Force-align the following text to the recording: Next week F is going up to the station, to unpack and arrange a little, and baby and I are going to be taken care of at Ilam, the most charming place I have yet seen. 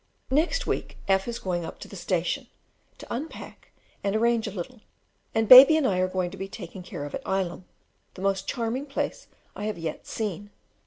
Next 0.31 0.65
week 0.65 0.97
F 1.07 1.27
is 1.27 1.37
going 1.37 1.63
up 1.63 1.77
to 1.81 1.87
the 1.87 1.95
station, 1.95 2.47
to 2.97 3.13
unpack 3.13 3.69
and 4.03 4.15
arrange 4.15 4.47
a 4.47 4.51
little, 4.51 4.81
and 5.35 5.47
baby 5.47 5.77
and 5.77 5.85
I 5.85 5.99
are 5.99 6.07
going 6.07 6.31
to 6.31 6.37
be 6.37 6.47
taken 6.47 6.81
care 6.81 7.05
of 7.05 7.13
at 7.13 7.23
Ilam, 7.23 7.65
the 8.15 8.23
most 8.23 8.47
charming 8.47 8.87
place 8.87 9.27
I 9.55 9.65
have 9.65 9.77
yet 9.77 10.07
seen. 10.07 10.49